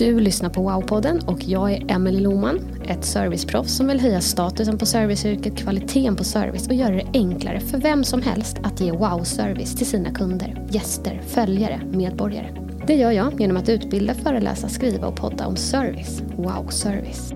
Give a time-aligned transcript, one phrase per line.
[0.00, 4.78] Du lyssnar på Wow-podden och jag är Emelie Loman, ett serviceproffs som vill höja statusen
[4.78, 8.92] på serviceyrket, kvaliteten på service och göra det enklare för vem som helst att ge
[8.92, 12.46] wow-service till sina kunder, gäster, följare, medborgare.
[12.86, 16.22] Det gör jag genom att utbilda, föreläsa, skriva och podda om service.
[16.36, 17.32] Wow-service.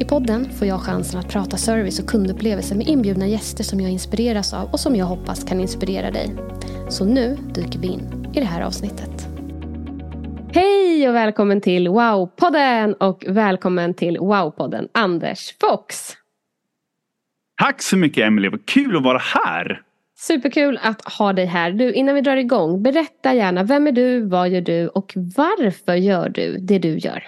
[0.00, 3.90] I podden får jag chansen att prata service och kundupplevelser med inbjudna gäster som jag
[3.90, 6.36] inspireras av och som jag hoppas kan inspirera dig.
[6.88, 9.15] Så nu dyker vi in i det här avsnittet.
[10.96, 16.12] Hej och välkommen till Wow-podden och välkommen till Wow-podden Anders Fox.
[17.60, 19.82] Tack så mycket Emelie, vad kul att vara här.
[20.18, 21.70] Superkul att ha dig här.
[21.70, 25.94] Du, innan vi drar igång, berätta gärna, vem är du, vad gör du och varför
[25.94, 27.24] gör du det du gör?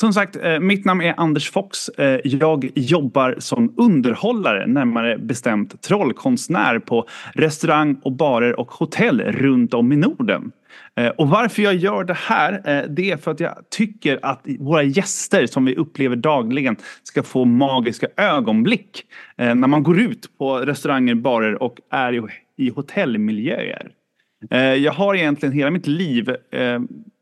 [0.00, 1.88] Som sagt, eh, mitt namn är Anders Fox.
[1.88, 9.74] Eh, Jag jobbar som underhållare, närmare bestämt trollkonstnär på restaurang och barer och hotell runt
[9.74, 10.52] om i Norden.
[10.96, 14.40] Eh, och varför jag gör det här, eh, det är för att jag tycker att
[14.58, 19.04] våra gäster som vi upplever dagligen ska få magiska ögonblick
[19.36, 23.90] eh, när man går ut på restauranger, barer och är i- hotellmiljöer.
[24.78, 26.36] Jag har egentligen hela mitt liv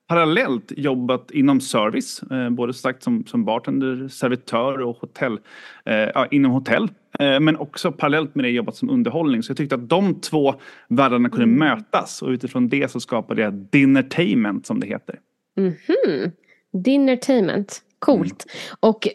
[0.08, 2.20] parallellt jobbat inom service,
[2.50, 5.38] både sagt som, som bartender, servitör och hotell,
[5.84, 6.88] eh, inom hotell.
[7.18, 9.42] Eh, men också parallellt med det jobbat som underhållning.
[9.42, 10.54] Så jag tyckte att de två
[10.88, 15.18] världarna kunde mötas och utifrån det så skapade jag Dinnertainment som det heter.
[15.56, 16.30] Mhm.
[16.72, 18.46] Dinnertainment, coolt.
[18.80, 19.08] Och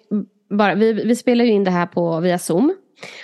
[0.49, 2.75] bara, vi, vi spelar ju in det här på via Zoom.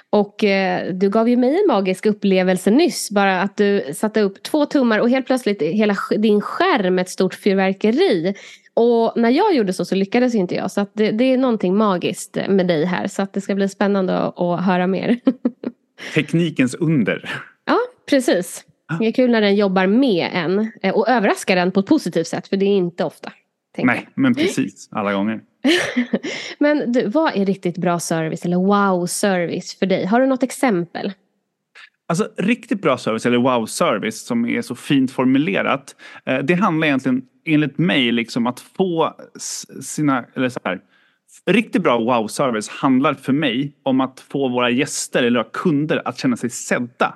[0.09, 3.11] Och eh, du gav ju mig en magisk upplevelse nyss.
[3.11, 7.33] Bara att du satte upp två tummar och helt plötsligt hela din skärm ett stort
[7.33, 8.33] fyrverkeri.
[8.73, 10.71] Och när jag gjorde så så lyckades inte jag.
[10.71, 13.07] Så att det, det är någonting magiskt med dig här.
[13.07, 15.19] Så att det ska bli spännande att, att höra mer.
[16.15, 17.29] Teknikens under.
[17.65, 17.77] ja,
[18.09, 18.65] precis.
[18.99, 20.71] Det är kul när den jobbar med en.
[20.83, 22.47] eh, Och överraskar en på ett positivt sätt.
[22.47, 23.31] För det är inte ofta.
[23.77, 24.89] Nej, men precis.
[24.91, 25.41] Alla gånger.
[26.59, 30.05] Men du, vad är riktigt bra service eller wow-service för dig?
[30.05, 31.13] Har du något exempel?
[32.07, 35.95] Alltså riktigt bra service, eller wow-service som är så fint formulerat.
[36.25, 39.13] Eh, det handlar egentligen enligt mig liksom att få
[39.81, 40.81] sina, eller så här.
[41.45, 46.17] Riktigt bra wow-service handlar för mig om att få våra gäster eller våra kunder att
[46.17, 47.15] känna sig sedda.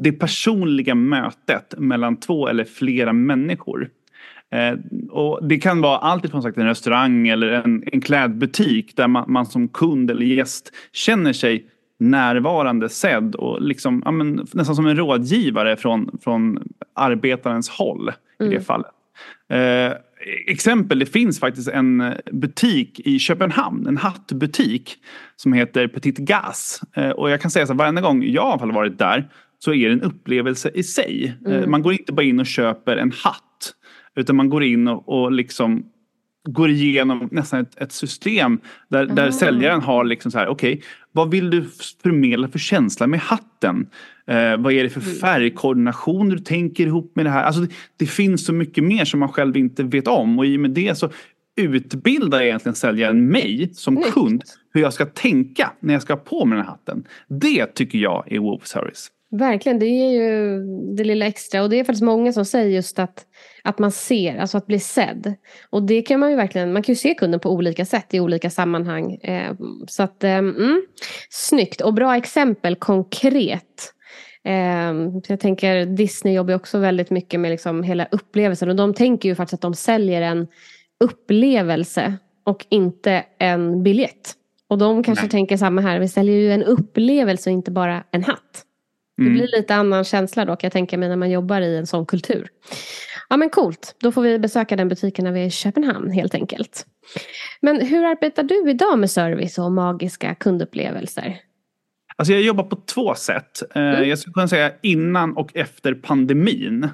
[0.00, 3.90] Det personliga mötet mellan två eller flera människor.
[4.50, 4.78] Eh,
[5.10, 9.32] och det kan vara allt ifrån sagt en restaurang eller en, en klädbutik där man,
[9.32, 11.66] man som kund eller gäst känner sig
[11.98, 18.48] närvarande, sedd och liksom, ja, men, nästan som en rådgivare från, från arbetarens håll i
[18.48, 18.90] det fallet.
[19.50, 19.92] Eh,
[20.46, 24.96] exempel, det finns faktiskt en butik i Köpenhamn, en hattbutik
[25.36, 26.80] som heter Petit Gas.
[26.96, 29.28] Eh, och jag kan säga så här, varenda gång jag i alla fall varit där
[29.58, 31.36] så är det en upplevelse i sig.
[31.48, 33.74] Eh, man går inte bara in och köper en hatt
[34.16, 35.84] utan man går in och, och liksom
[36.48, 40.82] går igenom nästan ett, ett system där, där säljaren har liksom så här, okej,
[41.12, 41.64] vad vill du
[42.02, 43.86] förmedla för känsla med hatten?
[44.26, 47.42] Eh, vad är det för färgkoordination du tänker ihop med det här?
[47.42, 50.56] Alltså det, det finns så mycket mer som man själv inte vet om och i
[50.56, 51.10] och med det så
[51.56, 54.42] utbildar egentligen säljaren mig som kund
[54.72, 57.04] hur jag ska tänka när jag ska ha på mig den här hatten.
[57.28, 59.10] Det tycker jag är wow service.
[59.38, 60.58] Verkligen, det är ju
[60.96, 61.62] det lilla extra.
[61.62, 63.26] Och det är faktiskt många som säger just att,
[63.64, 65.34] att man ser, alltså att bli sedd.
[65.70, 68.20] Och det kan man ju verkligen, man kan ju se kunden på olika sätt i
[68.20, 69.14] olika sammanhang.
[69.14, 69.54] Eh,
[69.88, 70.86] så att, eh, mm,
[71.30, 73.92] snyggt och bra exempel konkret.
[74.44, 74.94] Eh,
[75.28, 78.68] jag tänker Disney jobbar ju också väldigt mycket med liksom hela upplevelsen.
[78.68, 80.46] Och de tänker ju faktiskt att de säljer en
[81.00, 82.14] upplevelse
[82.44, 84.32] och inte en biljett.
[84.68, 85.30] Och de kanske Nej.
[85.30, 88.64] tänker samma här, vi säljer ju en upplevelse och inte bara en hatt.
[89.16, 89.34] Det Mm.
[89.34, 92.06] blir lite annan känsla då kan jag tänka mig när man jobbar i en sån
[92.06, 92.48] kultur.
[93.28, 96.34] Ja men coolt, då får vi besöka den butiken när vi är i Köpenhamn helt
[96.34, 96.86] enkelt.
[97.60, 101.36] Men hur arbetar du idag med service och magiska kundupplevelser?
[102.16, 103.62] Alltså jag jobbar på två sätt.
[103.74, 104.08] Eh, Mm.
[104.08, 106.88] Jag skulle kunna säga innan och efter pandemin.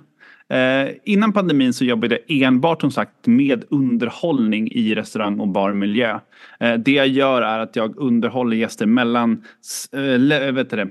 [0.49, 6.19] Eh, innan pandemin så jobbade jag enbart som sagt med underhållning i restaurang och barmiljö.
[6.61, 9.45] Eh, det jag gör är att jag underhåller gäster mellan,
[10.53, 10.89] vet det,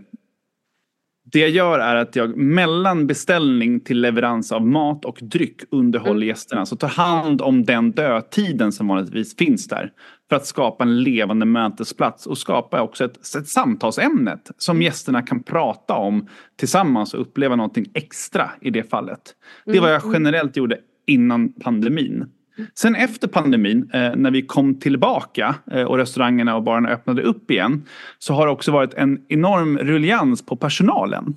[1.31, 6.27] det jag gör är att jag mellan beställning till leverans av mat och dryck underhåller
[6.27, 6.65] gästerna.
[6.65, 9.91] Så tar hand om den dödtiden som vanligtvis finns där.
[10.29, 15.43] För att skapa en levande mötesplats och skapa också ett, ett samtalsämne som gästerna kan
[15.43, 16.27] prata om
[16.59, 19.21] tillsammans och uppleva någonting extra i det fallet.
[19.65, 20.77] Det var jag generellt gjorde
[21.07, 22.25] innan pandemin.
[22.75, 27.51] Sen efter pandemin, eh, när vi kom tillbaka eh, och restaurangerna och barerna öppnade upp
[27.51, 27.83] igen,
[28.19, 31.35] så har det också varit en enorm ruljans på personalen.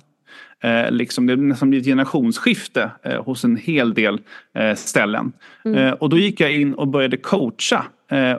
[0.63, 4.19] Eh, liksom det är nästan blivit generationsskifte eh, hos en hel del
[4.55, 5.31] eh, ställen.
[5.75, 7.85] Eh, och då gick jag in och började coacha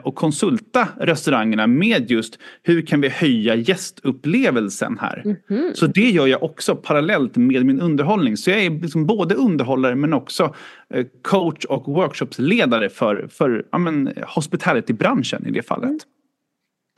[0.03, 5.35] och konsulta restaurangerna med just hur kan vi höja gästupplevelsen här.
[5.73, 8.37] Så det gör jag också parallellt med min underhållning.
[8.37, 10.55] Så jag är liksom både underhållare men också
[10.93, 15.97] eh, coach och workshopsledare för, för ja, men, hospitality-branschen i det fallet.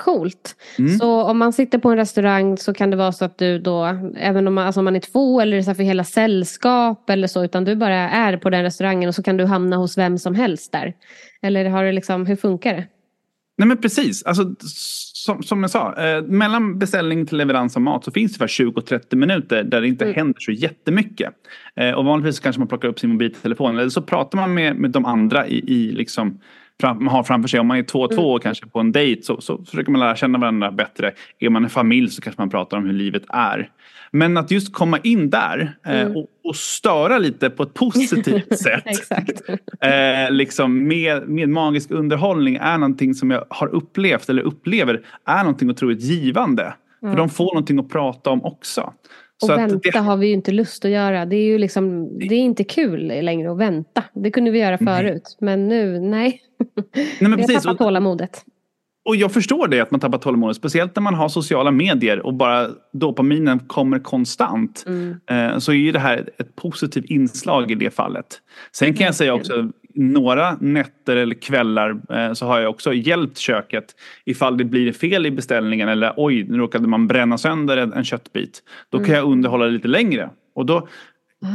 [0.03, 0.55] Coolt.
[0.79, 0.97] Mm.
[0.97, 3.85] Så om man sitter på en restaurang så kan det vara så att du då,
[4.17, 7.43] även om man, alltså om man är två eller så för hela sällskap eller så,
[7.43, 10.35] utan du bara är på den restaurangen och så kan du hamna hos vem som
[10.35, 10.93] helst där.
[11.41, 12.87] Eller har det liksom, hur funkar det?
[13.57, 14.23] Nej men precis.
[14.23, 14.55] Alltså,
[15.13, 18.97] som, som jag sa, eh, mellan beställning till leverans av mat så finns det ungefär
[18.97, 20.15] 20-30 minuter där det inte Mm.
[20.15, 21.33] händer så jättemycket.
[21.75, 24.91] Eh, och vanligtvis kanske man plockar upp sin mobiltelefon eller så pratar man med, med
[24.91, 26.39] de andra i, i liksom,
[26.81, 27.59] fram, har framför sig.
[27.59, 29.99] Om man är två och två och kanske på en dejt så, så försöker man
[29.99, 31.13] lära känna varandra bättre.
[31.39, 33.69] Är man en familj så kanske man pratar om hur livet är.
[34.11, 38.83] Men att just komma in där eh, och, och störa lite på ett positivt sätt.
[38.85, 39.41] Exakt.
[39.81, 45.39] eh, liksom med, med magisk underhållning är någonting som jag har upplevt eller upplever är
[45.39, 46.73] någonting otroligt givande.
[47.01, 48.93] För de får någonting att prata om också.
[49.43, 51.25] Och att vänta det, har vi ju inte lust att göra.
[51.25, 54.03] Det är ju liksom, det är inte kul längre att vänta.
[54.13, 55.37] Det kunde vi göra förut.
[55.41, 56.41] Men nu, nej.
[56.75, 58.45] nej, men Vi har precis, tappat och, tålamodet.
[59.05, 60.57] och jag förstår det att man tappar tålamodet.
[60.57, 64.83] Speciellt när man har sociala medier och bara dopaminen kommer konstant.
[64.87, 65.15] Mm.
[65.29, 68.41] Eh, så är ju det här ett positivt inslag i det fallet.
[68.71, 73.37] Sen kan jag säga också några nätter eller kvällar eh, så har jag också hjälpt
[73.37, 73.95] köket
[74.25, 78.03] ifall det blir fel i beställningen eller oj, nu råkade man bränna sönder en, en
[78.05, 78.63] köttbit.
[78.89, 80.29] Då kan jag underhålla lite längre.
[80.55, 80.87] Och då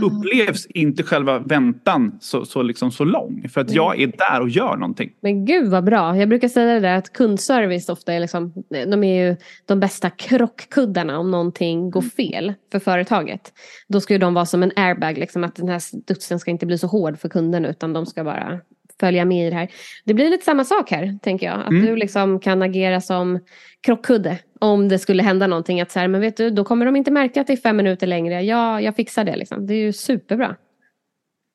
[0.02, 3.48] upplevs inte själva väntan så, så, liksom så lång.
[3.48, 5.12] För att jag är där och gör någonting.
[5.20, 6.16] Men gud vad bra.
[6.16, 9.36] Jag brukar säga det där att kundservice ofta är liksom, de är ju
[9.66, 13.52] de bästa krockkuddarna om någonting går fel för företaget.
[13.88, 16.66] Då ska ju de vara som en airbag, liksom, att den här studsen ska inte
[16.66, 18.60] bli så hård för kunden utan de ska bara
[19.06, 19.68] följa med i det här.
[20.04, 21.60] Det blir lite samma sak här, tänker jag.
[21.60, 21.86] Att Mm.
[21.86, 23.38] du liksom kan agera som
[23.80, 25.80] krockkudde om det skulle hända någonting.
[25.80, 27.76] Att så här, men vet du, då kommer de inte märka att det är fem
[27.76, 28.42] minuter längre.
[28.42, 29.36] Ja, jag fixar det.
[29.36, 29.66] Liksom.
[29.66, 30.56] Det är ju superbra.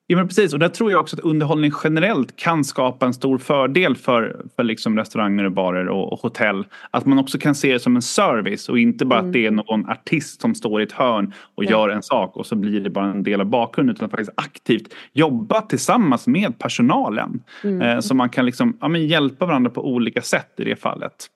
[0.09, 3.38] Ja men precis och där tror jag också att underhållning generellt kan skapa en stor
[3.38, 6.65] fördel för, för liksom restauranger och barer och, och hotell.
[6.92, 9.51] Att man också kan se det som en service och inte bara att det är
[9.51, 11.71] någon artist som står i ett hörn och Ja.
[11.71, 14.94] gör en sak och så blir det bara en del av bakgrunden utan faktiskt aktivt
[15.13, 17.43] jobba tillsammans med personalen.
[17.82, 21.27] Eh, så man kan liksom, ja, hjälpa varandra på olika sätt i det fallet.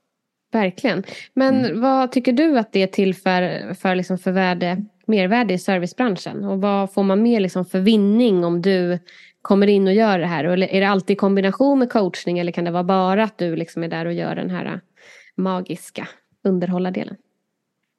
[0.52, 1.04] Verkligen.
[1.34, 1.82] Men Mm.
[1.82, 6.44] vad tycker du att det är till för, för, liksom för värde, mervärde i servicebranschen?
[6.44, 9.00] Och vad får man mer liksom för vinning om du
[9.42, 10.44] kommer in och gör det här?
[10.44, 13.56] Eller är det alltid i kombination med coachning eller kan det vara bara att du
[13.56, 14.80] liksom är där och gör den här
[15.38, 16.08] magiska
[16.44, 17.16] underhållardelen?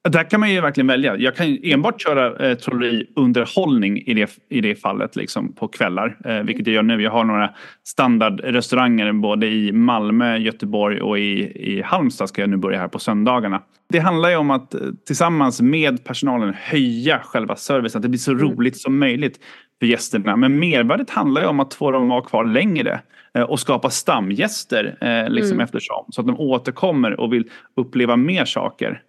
[0.09, 1.17] Där kan man ju verkligen välja.
[1.17, 6.17] Jag kan enbart köra eh, trolleriunderhållning i det, i det fallet liksom på kvällar.
[6.25, 7.01] Eh, vilket jag gör nu.
[7.01, 7.49] Jag har några
[7.83, 12.99] standardrestauranger både i Malmö, Göteborg och i, i Halmstad ska jag nu börja här på
[12.99, 13.61] söndagarna.
[13.89, 17.99] Det handlar ju om att eh, tillsammans med personalen höja själva servicen.
[17.99, 19.39] Att det blir så roligt som möjligt
[19.79, 20.35] för gästerna.
[20.35, 23.01] Men mervärdet handlar ju om att få dem att vara kvar längre
[23.33, 26.05] eh, och skapa stamgäster eh, liksom eftersom.
[26.09, 29.01] Så att de återkommer och vill uppleva mer saker.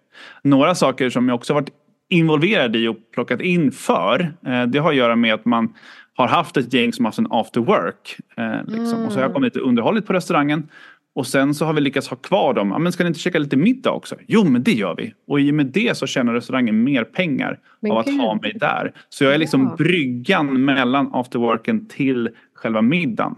[0.43, 1.69] Några saker som jag också varit
[2.09, 5.73] involverad i och plockat in för, eh, det har att göra med att man
[6.13, 8.15] har haft ett gäng som haft en after work.
[8.37, 9.05] Eh, liksom.
[9.05, 10.69] Och så har jag kommit lite underhållit på restaurangen.
[11.15, 12.69] Och sen så har vi lyckats ha kvar dem.
[12.71, 14.15] Ja, men ska ni inte käka lite middag också?
[14.27, 15.13] Jo, men det gör vi.
[15.27, 18.19] Och i och med det så tjänar restaurangen mer pengar Men av att gud.
[18.19, 18.91] ha mig där.
[19.09, 19.75] Så jag är liksom Ja.
[19.75, 23.35] bryggan mellan afterworken till själva middagen.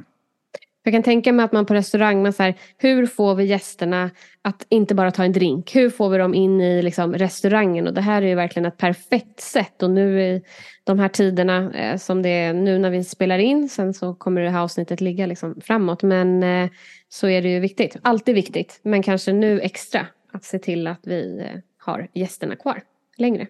[0.88, 4.12] Jag kan tänka mig att man på restaurang, man så här, hur får vi gästerna
[4.42, 5.76] att inte bara ta en drink?
[5.76, 7.88] Hur får vi dem in i liksom, restaurangen?
[7.88, 9.84] Och det här är ju verkligen ett perfekt sätt.
[9.84, 10.42] Och nu i
[10.84, 14.42] de här tiderna eh, som det är nu när vi spelar in, sen så kommer
[14.42, 16.04] det här avsnittet ligga liksom framåt.
[16.04, 16.70] Men eh,
[17.10, 21.02] så är det ju viktigt, alltid viktigt, men kanske nu extra att se till att
[21.08, 22.82] vi eh, har gästerna kvar
[23.18, 23.48] längre.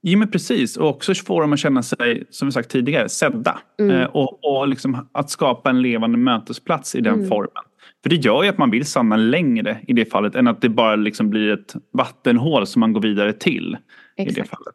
[0.00, 3.58] Ja men precis och också få dem att känna sig, som vi sagt tidigare, sedda.
[3.80, 3.96] Mm.
[3.96, 7.28] Eh, och och liksom att skapa en levande mötesplats i den Mm.
[7.28, 7.62] formen.
[8.02, 10.68] För det gör ju att man vill stanna längre i det fallet än att det
[10.68, 13.76] bara liksom blir ett vattenhål som man går vidare till
[14.16, 14.50] i det Exakt.
[14.50, 14.74] fallet.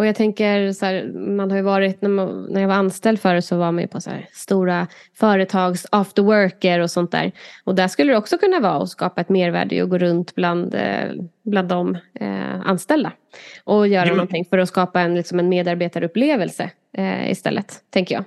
[0.00, 3.20] Och jag tänker så här, man har ju varit, när, man, när jag var anställd
[3.20, 7.32] förut så var man ju på så här stora företags after worker och sånt där.
[7.64, 10.74] Och där skulle det också kunna vara att skapa ett mervärde och gå runt bland,
[10.74, 11.12] eh,
[11.44, 13.12] bland de eh, anställda.
[13.64, 18.24] Och göra men- någonting för att skapa en, liksom en medarbetarupplevelse eh, istället, tänker jag.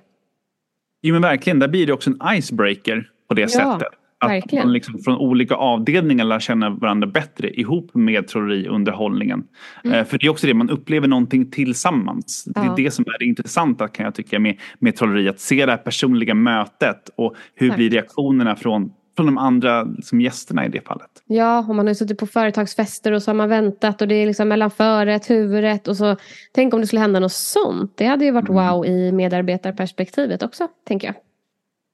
[1.01, 3.93] Jo men verkligen, där blir det också en icebreaker på det Ja, sättet.
[4.23, 4.65] Att verkligen.
[4.65, 9.43] man liksom från olika avdelningar lär känna varandra bättre ihop med trolleriunderhållningen.
[9.83, 12.43] Eh, för det är också det, man upplever någonting tillsammans.
[12.45, 12.75] Det är Mm.
[12.77, 12.83] Ja.
[12.83, 15.29] det som är det intressanta kan jag tycka med, med trolleri.
[15.29, 17.77] Att se det här personliga mötet och hur Exakt.
[17.77, 21.09] blir reaktionerna från, från de andra liksom, gästerna i det fallet.
[21.25, 24.25] Ja, och man har suttit på företagsfester och så har man väntat och det är
[24.27, 26.15] liksom mellan förrätt, huvudrätt och så.
[26.53, 27.93] Tänk om det skulle hända något sånt.
[27.97, 28.67] Det hade ju varit Mm.
[28.67, 31.15] wow i medarbetarperspektivet också, tänker jag.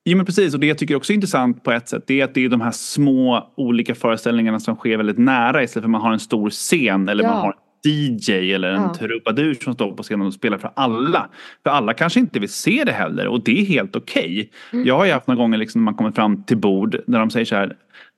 [0.10, 2.24] Jo men precis och det jag tycker också är intressant på ett sätt det är
[2.26, 5.92] att det är de här små olika föreställningarna som sker väldigt nära istället för att
[5.92, 7.30] man har en stor scen eller Ja.
[7.30, 8.94] man har DJ eller en Ja.
[8.94, 11.30] trubadur som står på scenen och spelar för alla.
[11.64, 14.50] För alla kanske inte vill se det heller och det är helt okej.
[14.74, 14.86] Mm.
[14.88, 17.30] Jag har ju haft några gånger liksom när man kommer fram till bord där de
[17.30, 17.76] säger så här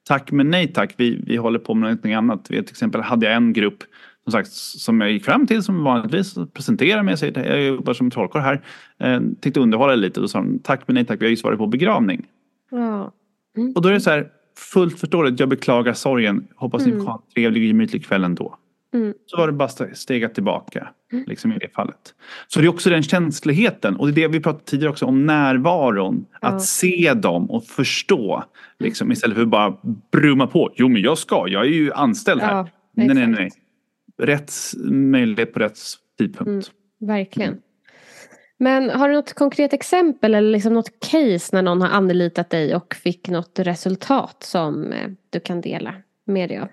[0.08, 2.46] Tack men nej tack, vi, vi håller på med någonting annat.
[2.50, 3.78] Vi, till exempel hade jag en grupp
[4.24, 7.18] som sagt som jag gick fram till som vanligtvis presenterade mig.
[7.18, 8.62] Säger, jag jobbar som trollkarl här.
[9.00, 11.44] Eh, tänkte underhålla lite och då sa de tack men nej tack, vi har just
[11.44, 12.26] varit på begravning.
[12.72, 13.12] Ja.
[13.76, 16.48] Och då är det så här fullt förståeligt, jag beklagar sorgen.
[16.56, 18.58] Hoppas ni får ha en trevlig och gemytlig kväll ändå.
[18.94, 19.14] Mm.
[19.26, 20.88] Så var det bara att stega tillbaka
[21.28, 22.14] liksom i det fallet.
[22.48, 25.26] Så det är också den känsligheten och det är det vi pratade tidigare också om
[25.26, 26.26] närvaron.
[26.42, 26.48] Ja.
[26.48, 28.44] Att se dem och förstå
[28.80, 29.78] liksom, istället för att bara
[30.12, 30.72] brumma på.
[30.76, 32.56] Jo men jag ska, jag är ju anställd här.
[32.56, 33.50] Ja, nej, nej, nej.
[34.18, 34.54] Rätt
[34.92, 35.80] möjlighet på rätt
[36.18, 36.72] tidpunkt.
[37.00, 37.62] Verkligen.
[38.58, 42.76] Men har du något konkret exempel eller liksom något case när någon har anlitat dig
[42.76, 45.94] och fick något resultat som eh, du kan dela
[46.26, 46.68] med dig av?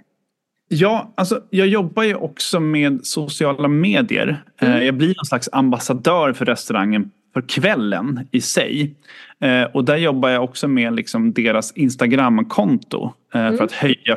[0.68, 4.45] Ja, alltså jag jobbar ju också med sociala medier.
[4.61, 8.95] Eh, Jag blir någon slags ambassadör för restaurangen för kvällen i sig.
[9.40, 14.16] Eh, och där jobbar jag också med liksom deras Instagramkonto eh, för att höja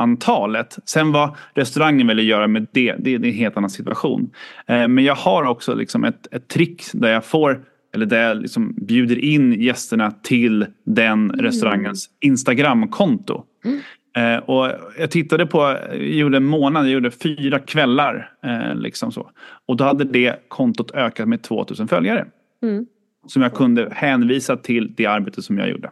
[0.00, 0.78] följarantalet.
[0.84, 4.30] Sen vad restaurangen väljer göra med det, det, det är en helt annan situation.
[4.66, 7.64] Eh, men jag har också liksom ett, ett trick där jag får
[7.94, 13.44] eller där jag liksom bjuder in gästerna till den restaurangens Instagramkonto.
[14.16, 15.58] Eh, och jag tittade på,
[15.90, 18.32] jag gjorde en månad, jag gjorde fyra kvällar.
[18.44, 19.30] Eh, liksom så.
[19.66, 22.26] Och då hade det kontot ökat med 2000 följare.
[22.62, 22.86] Mm.
[23.26, 25.90] Som jag kunde hänvisa till det arbete som jag gjorde.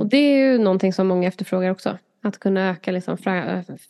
[0.00, 1.98] Och det är ju någonting som många efterfrågar också.
[2.22, 3.16] Att kunna öka liksom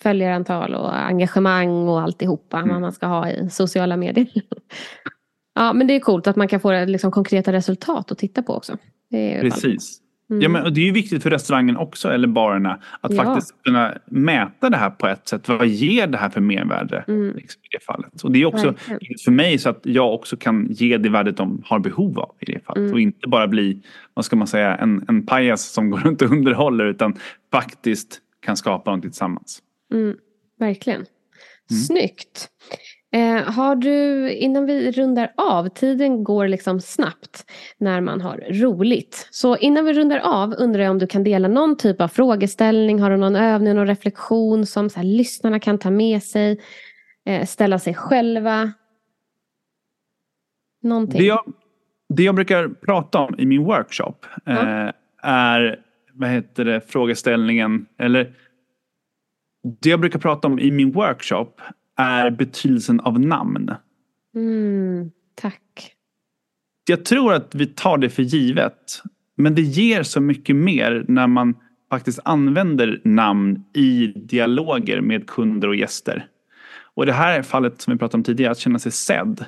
[0.02, 4.26] följarantal och engagemang och alltihopa vad man ska ha i sociala medier.
[5.54, 8.54] ja, men det är coolt att man kan få liksom konkreta resultat att titta på
[8.54, 8.76] också.
[9.10, 9.40] Det
[10.32, 10.42] Precis.
[10.42, 13.26] Ja, men, och det är ju viktigt för restaurangen också, eller barerna, att Mm.
[13.26, 13.34] Ja.
[13.34, 15.48] faktiskt kunna mäta det här på ett sätt.
[15.48, 17.04] Vad ger det här för mervärde
[17.36, 18.22] liksom, i det fallet?
[18.22, 18.74] Och det är också Mm.
[18.88, 19.18] Verkligen.
[19.24, 22.44] för mig så att jag också kan ge det värdet de har behov av i
[22.52, 22.80] det fallet.
[22.80, 22.92] Mm.
[22.92, 23.82] Och inte bara bli,
[24.14, 27.14] vad ska man säga, en, en pajas som går runt och underhåller utan
[27.52, 29.62] faktiskt kan skapa någonting tillsammans.
[29.94, 30.16] Mm,
[30.58, 31.04] verkligen.
[31.86, 32.48] Snyggt.
[33.14, 37.44] Eh, har du, innan vi rundar av, tiden går liksom snabbt
[37.78, 39.28] när man har roligt.
[39.30, 43.00] Så innan vi rundar av undrar jag om du kan dela någon typ av frågeställning,
[43.00, 46.60] har du någon övning, någon reflektion som så här, lyssnarna kan ta med sig,
[47.26, 48.72] eh, ställa sig själva?
[50.82, 51.20] Någonting.
[51.20, 51.52] Det jag,
[52.08, 54.52] det jag brukar prata om i min workshop Ja.
[54.52, 54.92] eh,
[55.22, 55.80] är
[56.12, 58.34] vad heter det, frågeställningen eller
[59.80, 61.60] det jag brukar prata om i min workshop
[61.96, 63.70] är betydelsen av namn.
[64.34, 65.92] Mm, tack.
[66.88, 69.02] Jag tror att vi tar det för givet.
[69.36, 71.54] Men det ger så mycket mer när man
[71.90, 76.26] faktiskt använder namn i dialoger med kunder och gäster.
[76.94, 79.44] Och det här fallet som vi pratade om tidigare, att känna sig sedd.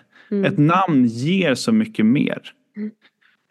[0.46, 2.52] Ett namn ger så mycket mer.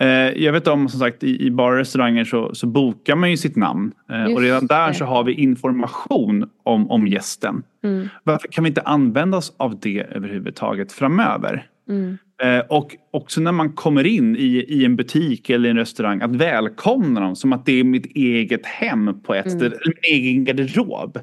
[0.02, 0.08] Eh,
[0.44, 3.56] Jag vet om, som sagt, i, barer och restauranger så, så bokar man ju sitt
[3.56, 3.92] namn.
[4.12, 4.94] Eh, Just Och redan där det.
[4.94, 7.64] så har vi information om, om gästen.
[7.84, 8.08] Mm.
[8.24, 11.68] Varför kan vi inte använda oss av det överhuvudtaget framöver?
[11.90, 12.18] Mm.
[12.44, 16.36] Eh, och också när man kommer in i, i en butik eller en restaurang att
[16.36, 20.44] välkomna dem som att det är mitt eget hem på ett ställe, eller min egen
[20.46, 21.20] garderob.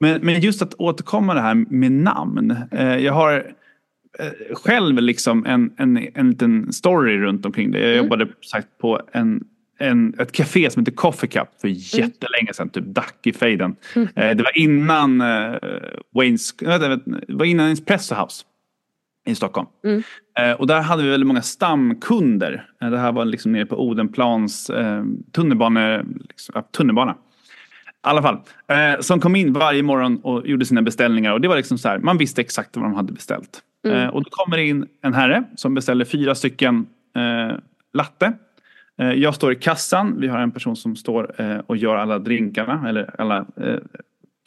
[0.00, 2.56] Men, men just att återkomma det här med namn.
[3.00, 3.44] Jag har
[4.52, 7.80] själv liksom en, en, en liten story runt omkring det.
[7.80, 9.44] Jag jobbade sagt på en,
[9.78, 13.76] en, ett café som heter Coffee Cup för jättelänge sedan, typ Dackefejden.
[13.96, 15.54] Eh, det var innan eh,
[16.14, 18.44] Waynes, det var innan Espresso House
[19.26, 19.68] i Stockholm.
[20.38, 22.66] Eh, och där hade vi väldigt många stamkunder.
[22.82, 27.12] Eh, det här var liksom nere på Odenplans eh, tunnelbane, liksom, tunnelbana.
[27.12, 27.14] I
[28.00, 28.38] alla fall.
[28.68, 31.32] Eh, som kom in varje morgon och gjorde sina beställningar.
[31.32, 33.62] Och det var liksom så här, man visste exakt vad de hade beställt.
[33.88, 36.86] Eh, och då kommer det in en herre som beställer fyra stycken
[37.16, 37.56] eh,
[37.92, 38.32] latte.
[38.98, 40.20] Eh, jag står i kassan.
[40.20, 42.88] Vi har en person som står eh, och gör alla drinkarna.
[42.88, 43.78] Eller alla eh,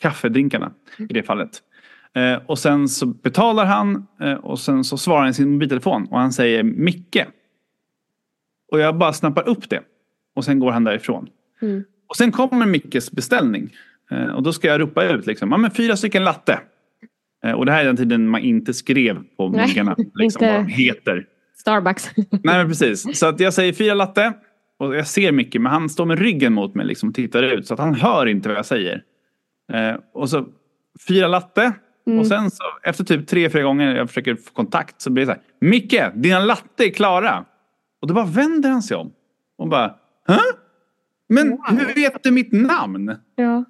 [0.02, 1.62] kaffedrinkarna i det fallet.
[2.14, 4.08] Eh, och sen så betalar han
[4.42, 7.26] och sen så svarar han i sin mobiltelefon och han säger Micke.
[8.72, 9.82] Och jag bara snappar upp det.
[10.36, 11.30] Och sen går han därifrån.
[12.08, 13.70] Och sen kommer Mickes beställning.
[14.36, 16.60] Och då ska jag ropa ut liksom, ja men fyra stycken latte.
[17.46, 19.96] Eh, och det här är den tiden man inte skrev på muggarna.
[20.16, 21.26] Liksom, inte- vad de heter.
[21.58, 22.12] Starbucks.
[22.16, 23.20] Nej men precis.
[23.20, 24.34] Så att jag säger fyra latte.
[24.80, 27.68] Och jag ser Micke men han står med ryggen mot mig liksom tittar ut.
[27.68, 29.02] Så att han hör inte vad jag säger.
[29.74, 30.48] Eh, och så
[31.08, 31.74] fyra latte.
[32.20, 35.26] Och sen så efter typ tre, fyra gånger jag försöker få kontakt så blir det
[35.26, 35.42] så här.
[35.70, 37.46] Micke, dina latte är klara.
[38.02, 39.12] Och då bara vänder han sig om.
[39.58, 39.96] Och bara,
[40.28, 40.38] Hä?
[41.30, 43.16] Men hur vet du mitt namn?
[43.36, 43.66] ja.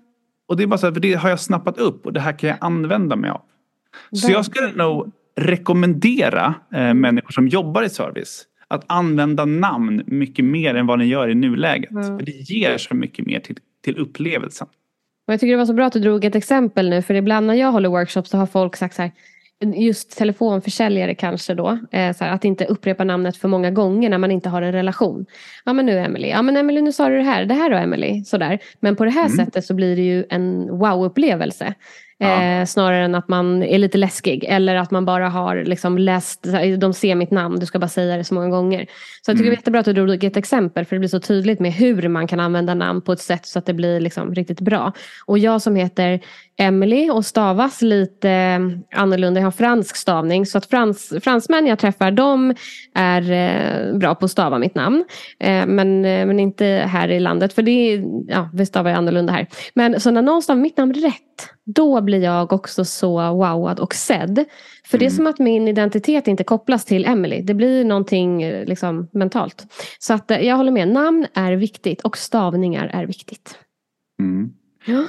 [0.48, 2.40] Och det är bara så här, för det har jag snappat upp och det här
[2.40, 3.42] kan jag använda mig av.
[4.12, 10.46] Så jag skulle nog rekommendera eh, människor som jobbar i service att använda namn mycket
[10.46, 11.90] mer än vad ni gör i nuläget.
[11.90, 14.68] För det ger så mycket mer till, till upplevelsen.
[15.28, 17.02] Och jag tycker det var så bra att du drog ett exempel nu.
[17.02, 19.12] För ibland när jag håller workshops så har folk sagt så här.
[19.76, 21.70] Just telefonförsäljare kanske då.
[21.92, 25.26] Eh, här, att inte upprepa namnet för många gånger när man inte har en relation.
[25.66, 26.28] Ja men nu Emily.
[26.28, 27.46] Ja men Emily nu sa du det här.
[27.46, 28.24] Det här då Emily.
[28.24, 28.60] Sådär.
[28.80, 31.74] Men på det här sättet så blir det ju en wow-upplevelse.
[32.24, 34.44] Eh, snarare än att man är lite läskig.
[34.44, 36.48] Eller att man bara har liksom läst,
[36.80, 38.86] de ser mitt namn, du ska bara säga det så många gånger.
[39.22, 40.86] Så jag tycker det är jättebra att du drog ett exempel.
[40.86, 43.60] För det blir så tydligt med hur man kan använda namn på ett sätt så
[43.60, 44.92] att det blir liksom riktigt bra.
[45.26, 46.20] Och jag som heter
[46.58, 48.60] Emily och stavas lite
[48.96, 49.40] annorlunda.
[49.40, 50.46] Jag har fransk stavning.
[50.46, 52.56] Så att frans, fransmän jag träffar de
[52.94, 55.06] är eh, bra på att stava mitt namn.
[55.40, 57.54] Eh, men, eh, men inte här i landet.
[57.54, 59.48] För det ja, vi stavar ju annorlunda här.
[59.74, 61.22] Men så när någon stavar mitt namn rätt.
[61.76, 64.46] Då blir jag också så wowad och sedd.
[64.86, 67.42] För det är som att min identitet inte kopplas till Emily.
[67.42, 69.66] Det blir någonting liksom, mentalt.
[70.00, 70.88] Så att jag håller med.
[70.88, 73.60] Namn är viktigt och stavningar är viktigt.
[74.20, 74.50] Mm.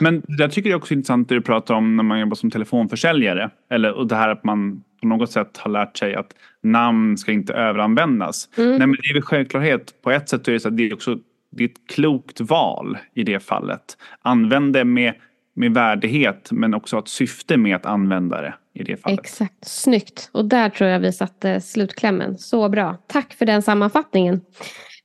[0.01, 2.51] Men jag tycker det är också intressant det du pratar om när man jobbar som
[2.51, 3.51] telefonförsäljare.
[3.71, 7.33] Eller, och det här att man på något sätt har lärt sig att namn ska
[7.33, 8.49] inte överanvändas.
[8.57, 10.03] Nej, men det är väl självklarhet.
[10.03, 11.19] På ett sätt är det så att det är också
[11.51, 13.97] det är ett klokt val i det fallet.
[14.23, 15.15] Använd det med,
[15.55, 19.21] med värdighet men också ha ett syfte med att använda det i det fallet.
[19.21, 20.31] Exakt, snyggt.
[20.33, 22.39] Och där tror jag vi satte slutklämmen.
[22.39, 22.97] Så bra.
[23.07, 24.41] Tack för den sammanfattningen.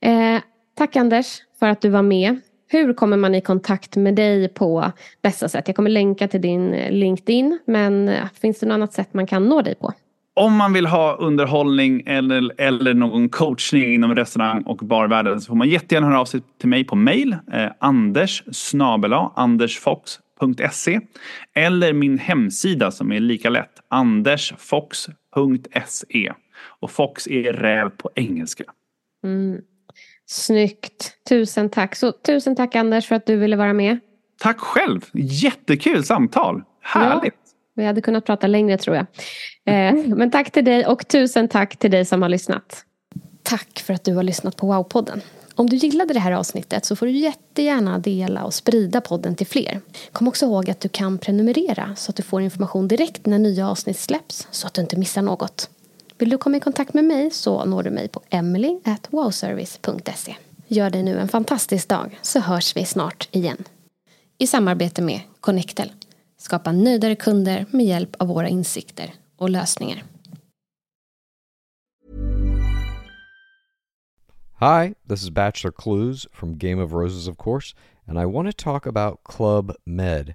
[0.00, 0.40] Eh,
[0.74, 2.40] tack Anders för att du var med.
[2.72, 5.64] Hur kommer man i kontakt med dig på bästa sätt?
[5.66, 7.58] Jag kommer länka till din eh, LinkedIn.
[7.66, 9.92] Men eh, finns det något annat sätt man kan nå dig på?
[10.34, 15.54] Om man vill ha underhållning eller, eller någon coachning inom restaurang och barvärlden så får
[15.54, 17.36] man jättegärna höra av sig till mig på mail.
[17.52, 21.00] Eh, anders snabela andersfox.se
[21.54, 23.72] eller min hemsida som är lika lätt.
[23.88, 26.32] andersfox.se
[26.80, 28.64] och Fox är räv på engelska.
[30.32, 31.12] Snyggt.
[31.28, 31.96] Tusen tack.
[31.96, 33.98] Så tusen tack Anders för att du ville vara med.
[34.40, 35.00] Tack själv!
[35.12, 36.62] Jättekul samtal!
[36.80, 37.34] Härligt!
[37.74, 39.06] Vi hade kunnat prata längre tror jag.
[39.64, 42.84] Eh, men tack till dig och tusen tack till dig som har lyssnat.
[43.42, 45.20] Tack för att du har lyssnat på Wow-podden.
[45.54, 49.46] Om du gillade det här avsnittet så får du jättegärna dela och sprida podden till
[49.46, 49.80] fler.
[50.12, 53.68] Kom också ihåg att du kan prenumerera så att du får information direkt när nya
[53.68, 55.70] avsnitt släpps så att du inte missar något.
[56.22, 60.36] Vill du komma i kontakt med mig så når du mig på emily.wowservice.se.
[60.66, 63.64] Gör dig nu en fantastisk dag så hörs vi snart igen.
[64.38, 65.92] I samarbete med Connectel.
[66.38, 70.04] Skapa nöjdare kunder med hjälp av våra insikter och lösningar.
[74.60, 78.64] Hi, this is Bachelor Clues from Game of Roses, of course, and I want to
[78.64, 80.34] talk about Club Med.